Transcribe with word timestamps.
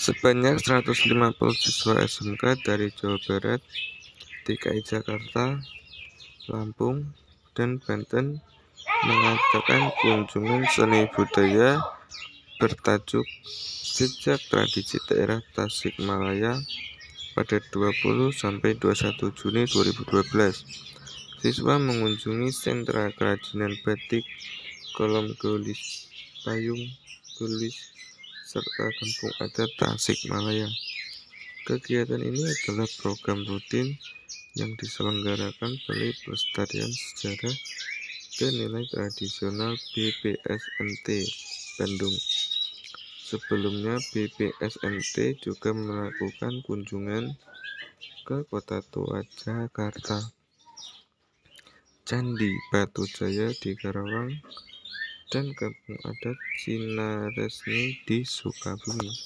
Sebanyak 0.00 0.64
150 0.64 1.36
siswa 1.60 2.00
SMK 2.00 2.64
dari 2.64 2.88
Jawa 2.88 3.20
Barat, 3.20 3.60
DKI 4.48 4.80
Jakarta, 4.80 5.60
Lampung, 6.48 7.12
dan 7.52 7.76
Banten 7.84 8.40
mengadakan 9.04 9.92
kunjungan 10.00 10.64
seni 10.72 11.04
budaya 11.12 11.84
bertajuk 12.56 13.28
Jejak 13.84 14.40
Tradisi 14.48 14.96
Daerah 15.04 15.44
Tasikmalaya 15.52 16.56
pada 17.36 17.60
20 17.60 18.32
sampai 18.32 18.80
21 18.80 19.20
Juni 19.36 19.68
2012. 19.68 21.44
Siswa 21.44 21.76
mengunjungi 21.76 22.48
sentra 22.48 23.12
kerajinan 23.12 23.76
batik, 23.84 24.24
kolom 24.96 25.36
gelis, 25.36 26.08
payung, 26.40 26.88
gelis, 27.36 27.76
serta 28.50 28.90
kampung 28.90 29.34
adat 29.38 29.70
Tasikmalaya. 29.78 30.66
Kegiatan 31.62 32.18
ini 32.18 32.42
adalah 32.42 32.90
program 32.98 33.46
rutin 33.46 33.94
yang 34.58 34.74
diselenggarakan 34.74 35.78
Balai 35.86 36.10
Pelestarian 36.18 36.90
Sejarah 36.90 37.54
dan 38.42 38.52
Nilai 38.58 38.82
Tradisional 38.90 39.78
BPSNT 39.94 41.08
Bandung. 41.78 42.16
Sebelumnya 43.22 44.02
BPSNT 44.10 45.38
juga 45.38 45.70
melakukan 45.70 46.66
kunjungan 46.66 47.30
ke 48.26 48.42
Kota 48.50 48.82
Tua 48.82 49.22
Jakarta, 49.30 50.18
Candi 52.02 52.50
Batu 52.74 53.06
Jaya 53.06 53.54
di 53.54 53.78
Karawang, 53.78 54.34
dan 55.30 55.54
Kampung 55.54 56.02
Adat 56.02 56.34
Cinaresmi 56.58 58.02
di 58.02 58.26
Sukabumi. 58.26 59.22